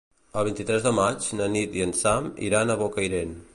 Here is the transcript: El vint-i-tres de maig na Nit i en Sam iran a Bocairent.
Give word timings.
El 0.39 0.45
vint-i-tres 0.45 0.85
de 0.85 0.93
maig 0.99 1.27
na 1.41 1.51
Nit 1.57 1.77
i 1.81 1.85
en 1.87 1.95
Sam 2.01 2.33
iran 2.51 2.75
a 2.75 2.81
Bocairent. 2.83 3.41